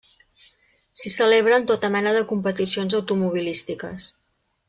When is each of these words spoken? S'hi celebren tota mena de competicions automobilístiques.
S'hi 1.01 1.11
celebren 1.15 1.67
tota 1.73 1.91
mena 1.97 2.15
de 2.17 2.25
competicions 2.33 2.99
automobilístiques. 3.01 4.09